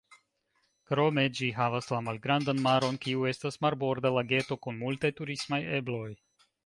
[0.91, 6.09] Krome ĝi havas la Malgrandan Maron, kiu estas marborda lageto kun multaj turismaj ebloj.